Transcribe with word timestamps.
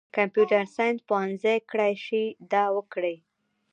کمپیوټر 0.15 0.63
ساینس 0.75 0.99
پوهنځۍ 1.09 1.57
کړای 1.71 1.93
شي 2.05 2.23
دا 2.51 2.63
وکړي. 2.75 3.15